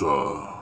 [0.00, 0.59] Lechuza.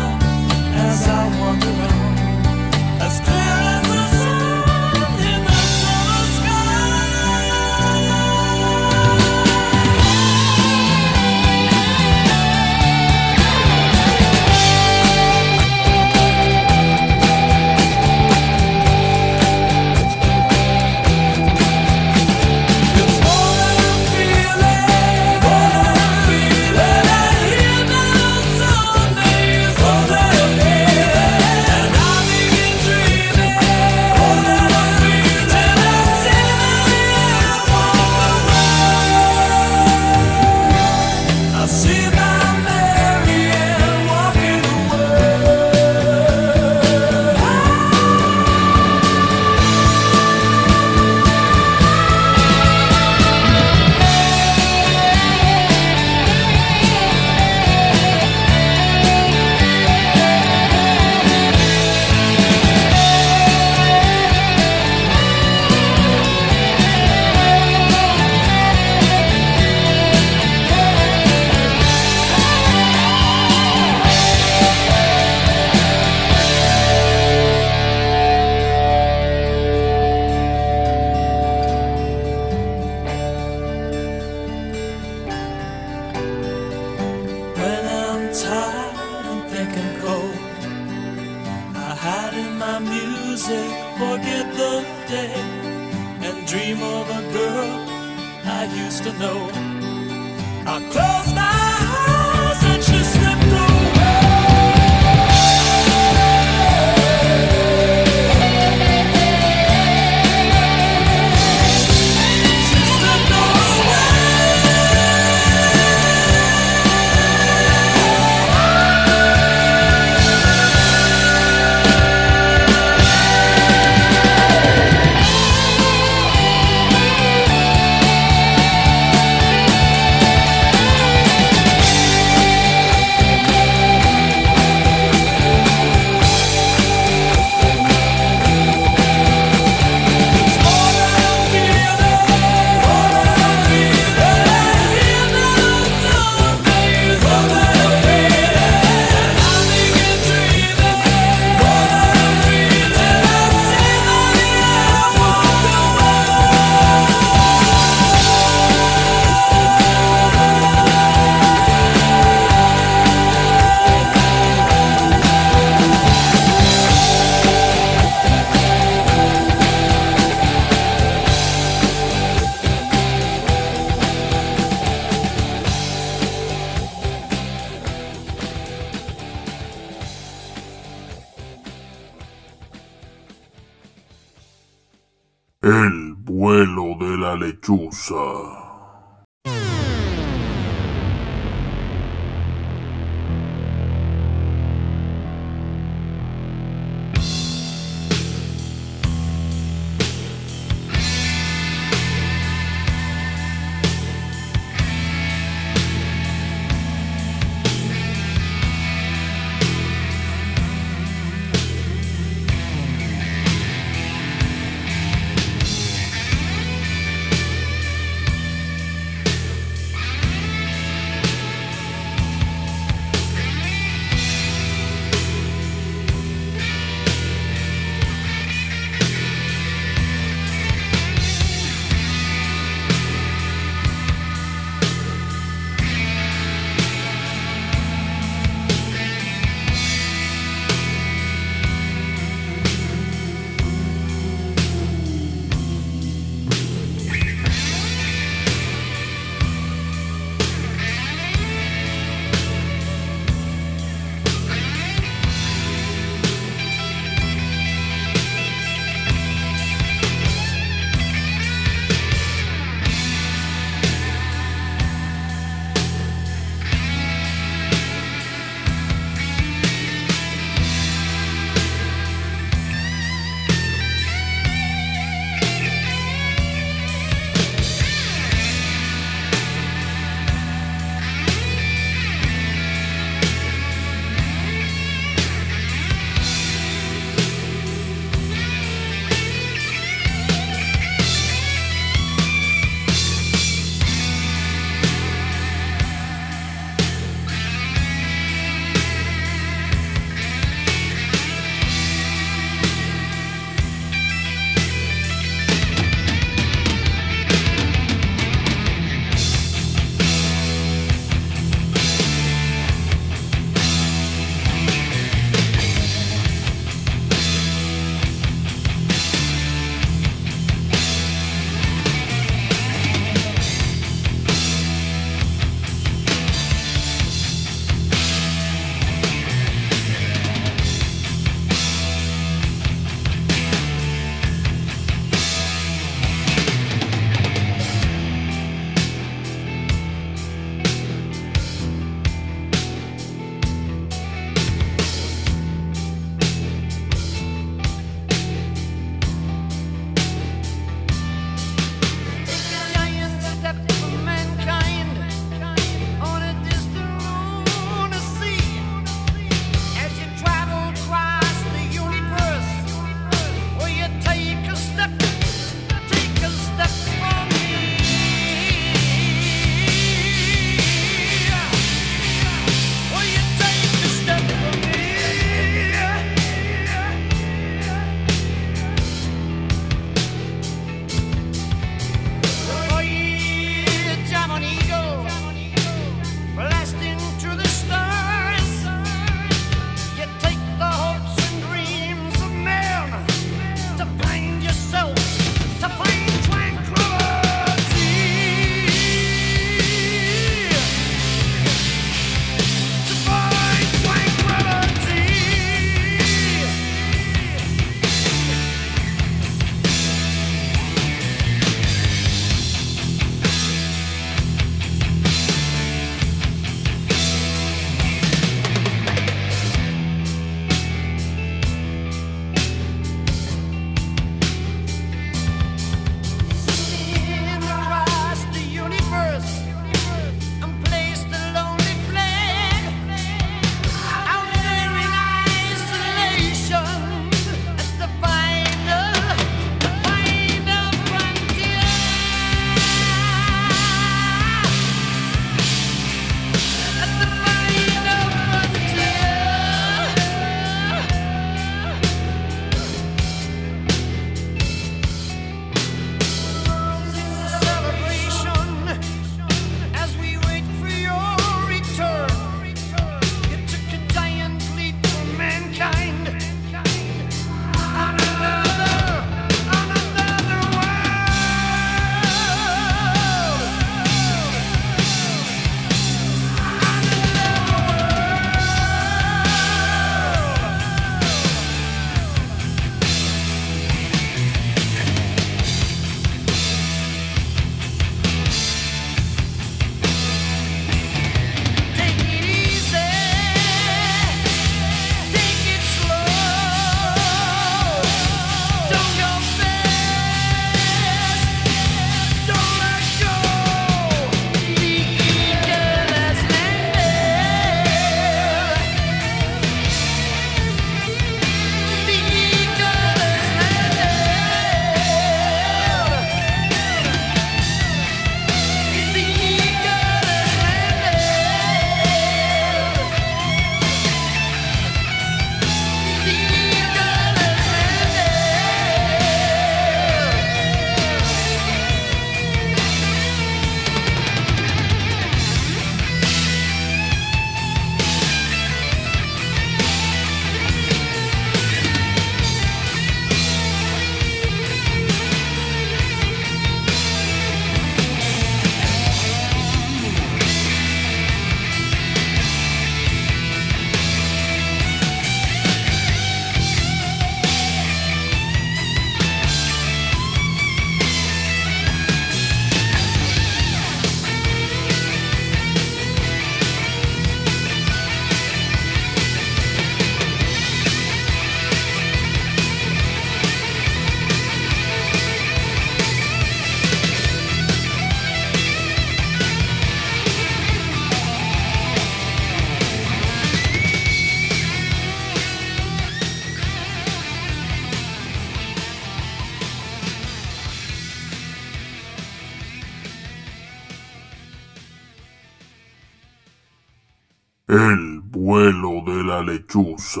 [599.48, 600.00] Lechuza.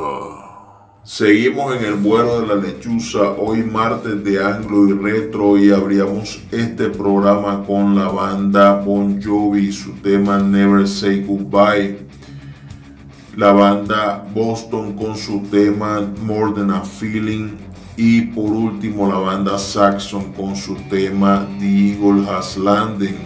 [1.02, 6.38] Seguimos en el vuelo de la lechuza, hoy martes de Anglo y Retro y abríamos
[6.52, 11.98] este programa con la banda Bon Jovi, su tema Never Say Goodbye.
[13.36, 17.52] La banda Boston con su tema More Than a Feeling.
[17.96, 23.16] Y por último la banda Saxon con su tema The Eagle Has Landed.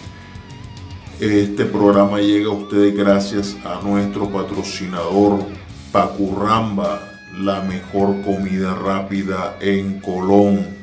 [1.20, 5.44] este programa llega a ustedes gracias a nuestro patrocinador
[5.92, 10.76] Pacurramba, la mejor comida rápida en Colón.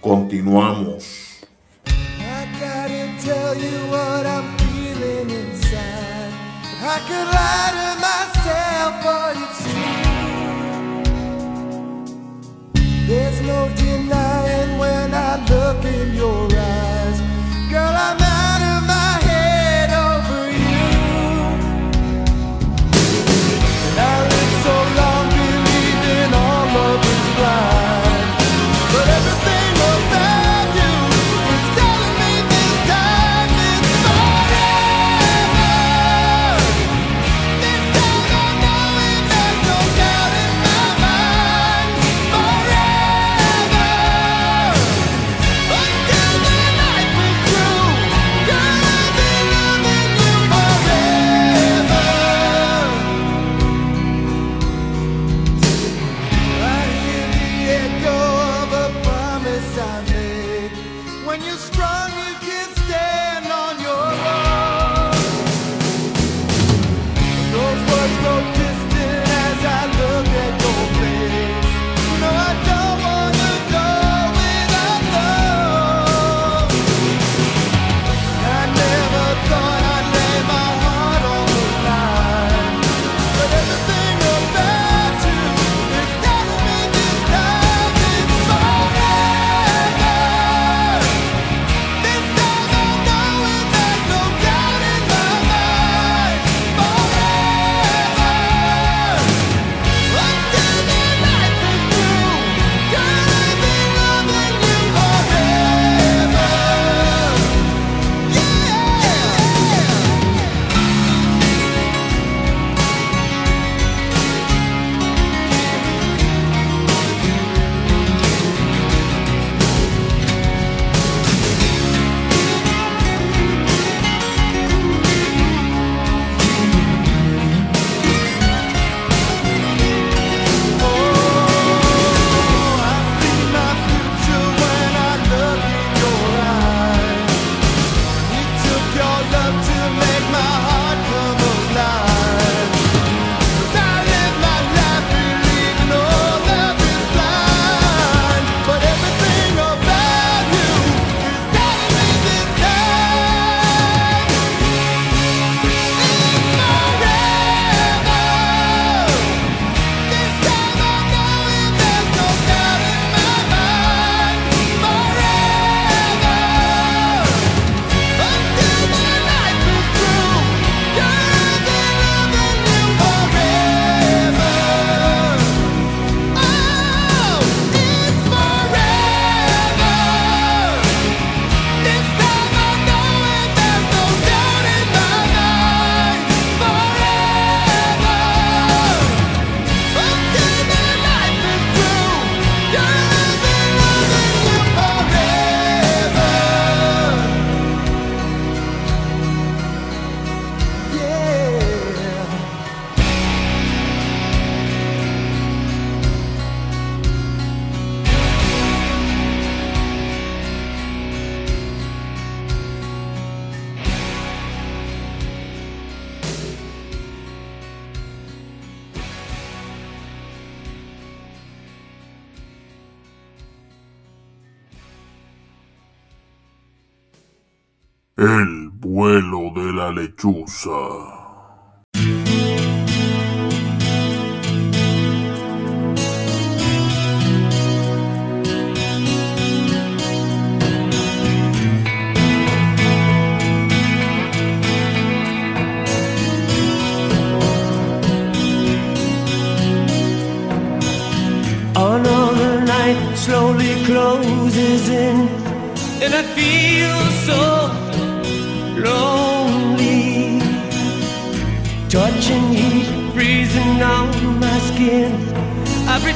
[0.00, 1.30] Continuamos.
[13.06, 16.79] There's no denying when I look in your eyes.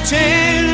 [0.05, 0.64] Pretend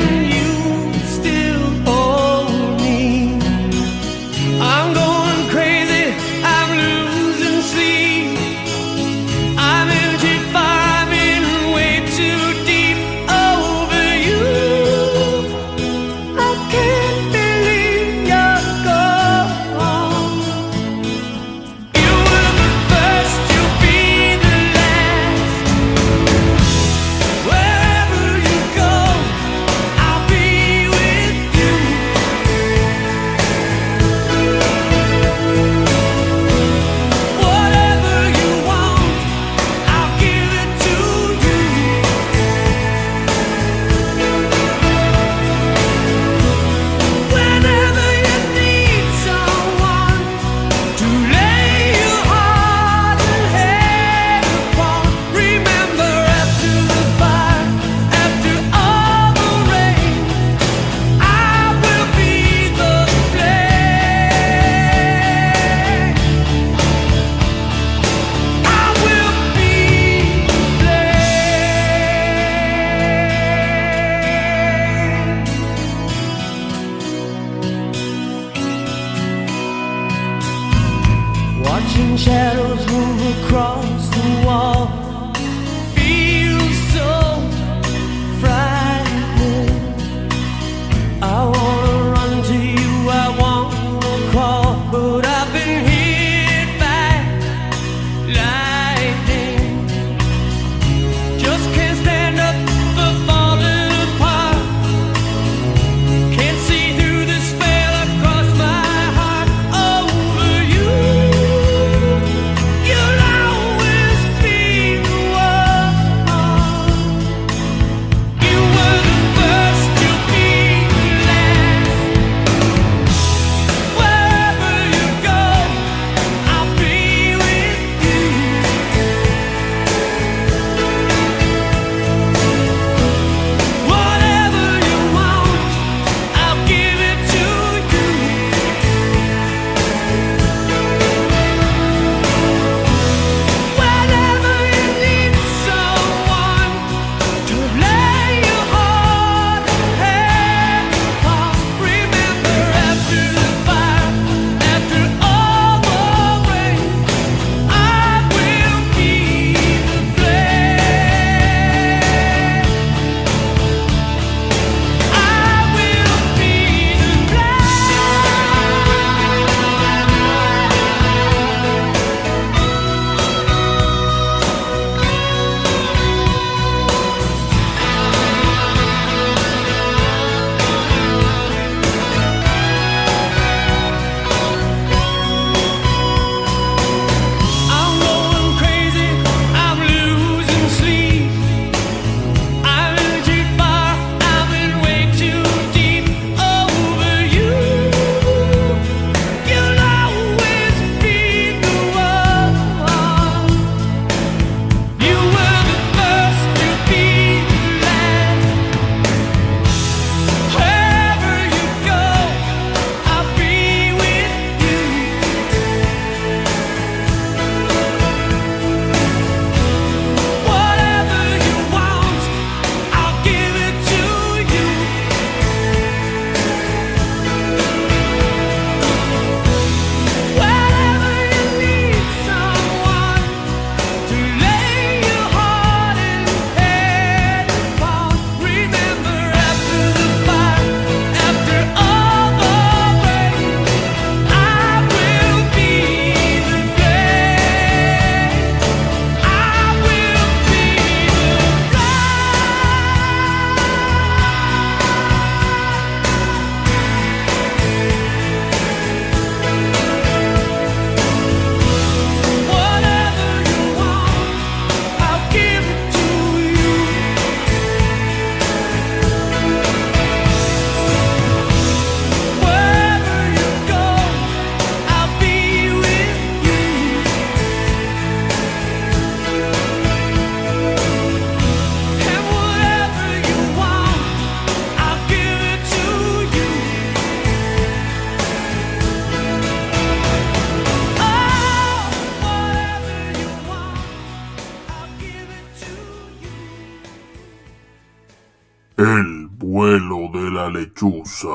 [298.82, 301.28] El vuelo de la lechuza.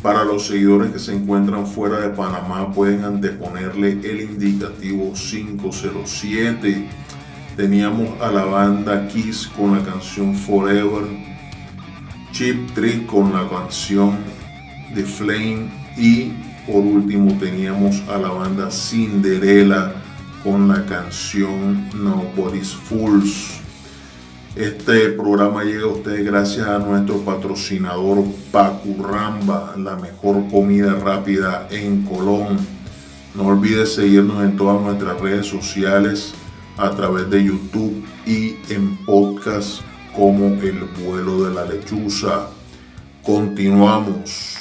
[0.00, 6.88] Para los seguidores que se encuentran fuera de Panamá pueden anteponerle el indicativo 507.
[7.56, 11.08] Teníamos a la banda Kiss con la canción Forever,
[12.30, 14.16] Chip Trick con la canción
[14.94, 19.92] The Flame y por último teníamos a la banda Cinderella
[20.44, 23.60] con la canción Nobody's Fools.
[24.54, 32.02] Este programa llega a ustedes gracias a nuestro patrocinador Pacurramba, la mejor comida rápida en
[32.04, 32.58] Colón.
[33.34, 36.32] No olvides seguirnos en todas nuestras redes sociales
[36.76, 39.82] a través de YouTube y en podcast
[40.14, 42.48] como El vuelo de la lechuza.
[43.22, 44.60] Continuamos.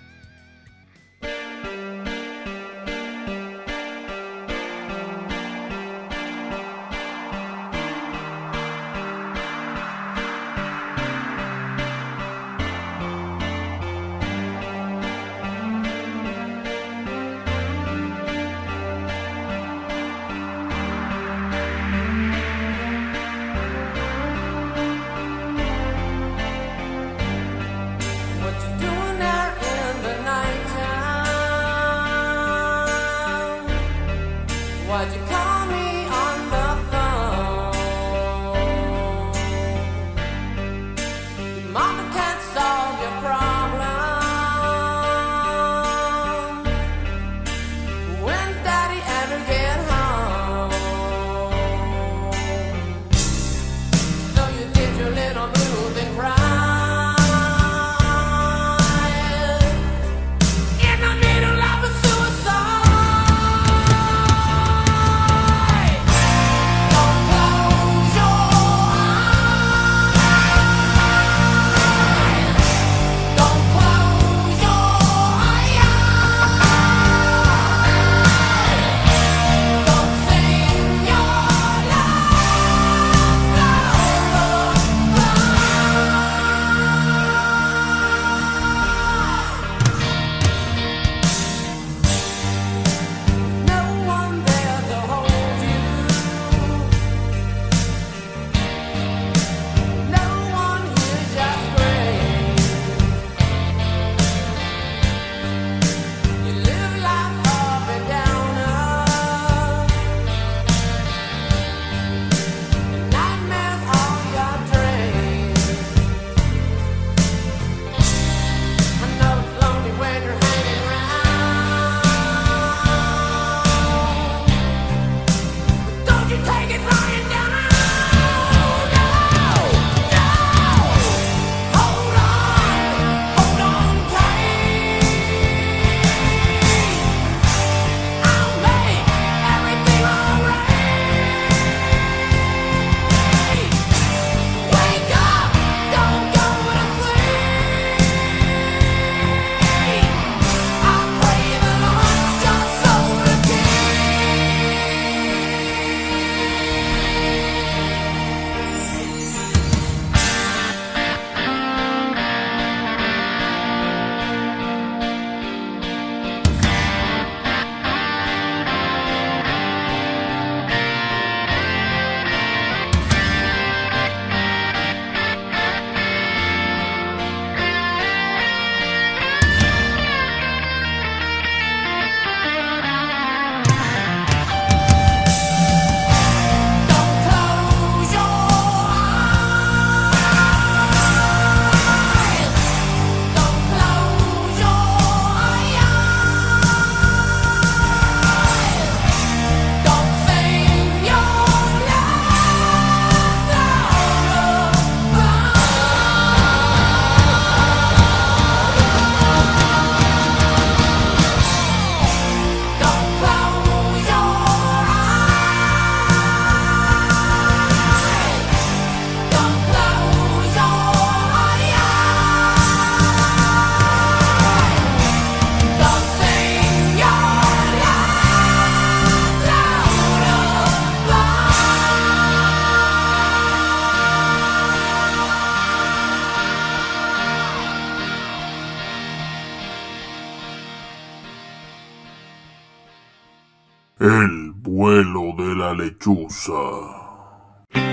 [244.01, 246.53] El vuelo de la lechuza.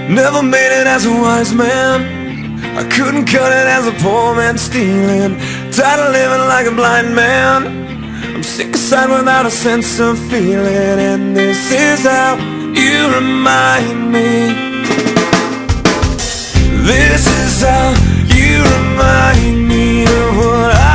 [0.09, 2.01] Never made it as a wise man.
[2.79, 5.37] I couldn't cut it as a poor man stealing.
[5.73, 7.67] Tired of living like a blind man.
[8.37, 11.01] I'm sick of aside without a sense of feeling.
[11.01, 14.55] And this is how you remind me.
[16.87, 17.95] This is how
[18.33, 20.86] you remind me of what I.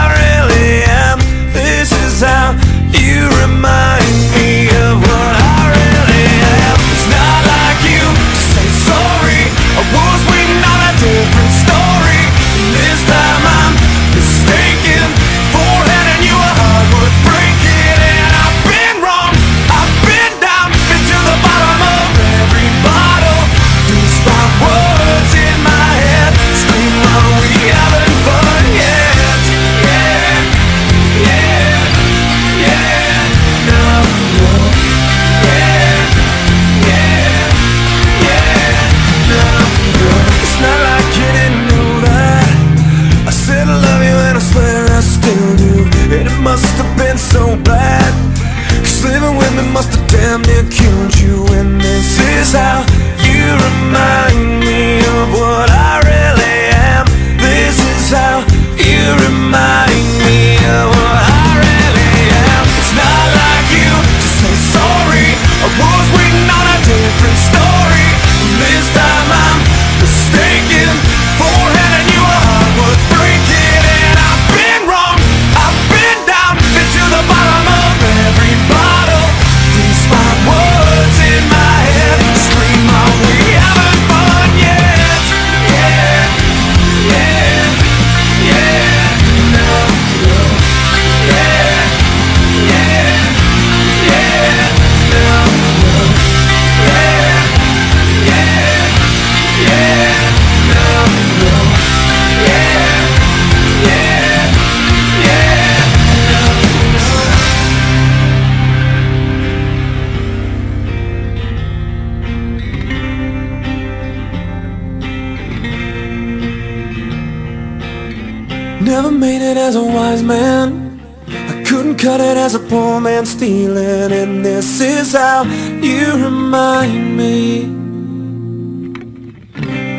[125.11, 125.43] is how
[125.81, 127.65] you remind me.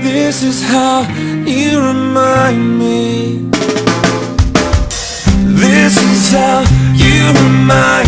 [0.02, 1.02] This is how
[1.44, 3.48] you remind me.
[5.60, 8.01] This is how you remind me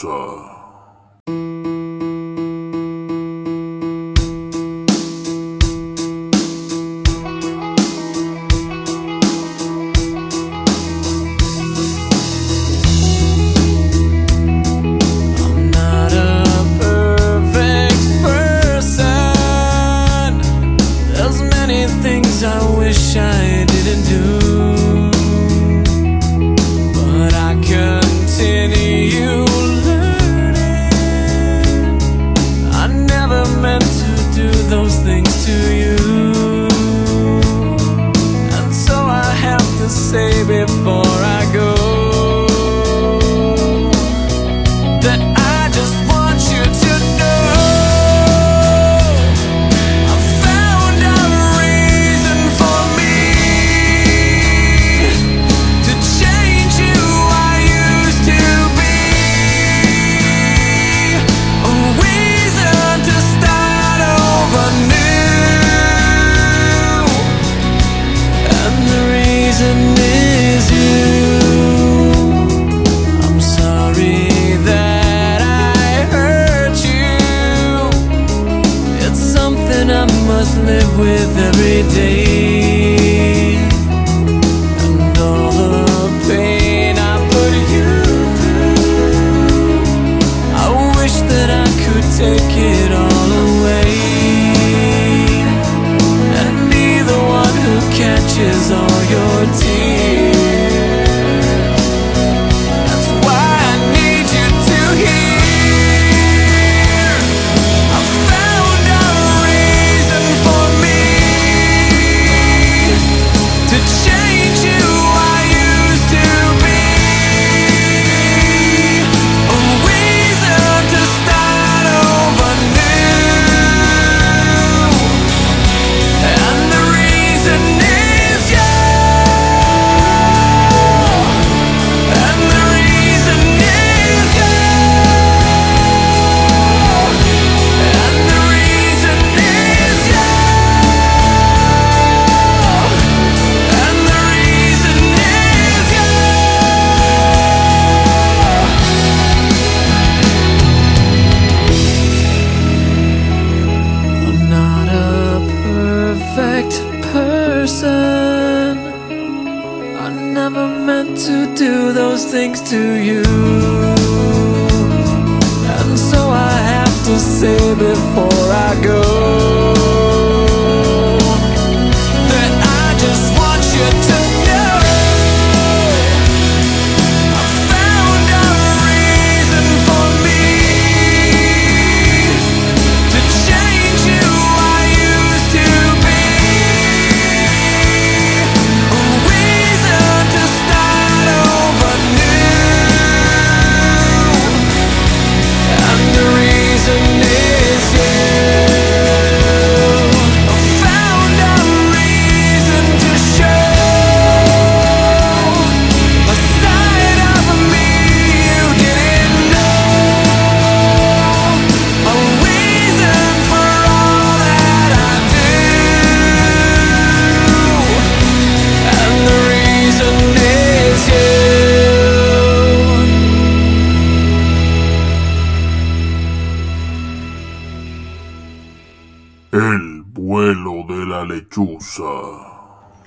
[0.00, 0.79] さ。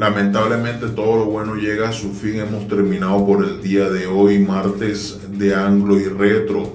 [0.04, 2.42] Lamentablemente todo lo bueno llega a su fin.
[2.42, 6.74] Hemos terminado por el día de hoy, martes de Anglo y Retro.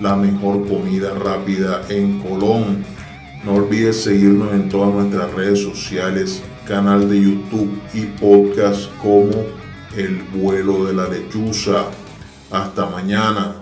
[0.00, 2.91] la mejor comida rápida en Colón.
[3.44, 9.32] No olvides seguirnos en todas nuestras redes sociales, canal de YouTube y podcast como
[9.96, 11.86] El vuelo de la lechuza.
[12.52, 13.61] Hasta mañana.